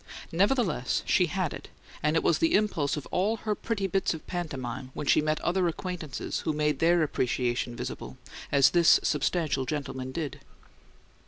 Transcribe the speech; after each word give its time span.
Nevertheless, 0.31 1.03
she 1.05 1.27
had 1.27 1.53
it, 1.53 1.67
and 2.01 2.15
it 2.15 2.23
was 2.23 2.39
the 2.39 2.55
impulse 2.55 2.97
of 2.97 3.05
all 3.11 3.37
her 3.37 3.53
pretty 3.53 3.85
bits 3.85 4.15
of 4.15 4.25
pantomime 4.25 4.89
when 4.95 5.05
she 5.05 5.21
met 5.21 5.39
other 5.41 5.67
acquaintances 5.67 6.39
who 6.39 6.53
made 6.53 6.79
their 6.79 7.03
appreciation 7.03 7.75
visible, 7.75 8.17
as 8.51 8.71
this 8.71 8.99
substantial 9.03 9.63
gentleman 9.67 10.11
did. 10.11 10.39